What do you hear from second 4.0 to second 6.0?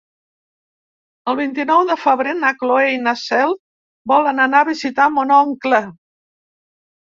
volen anar a visitar mon oncle.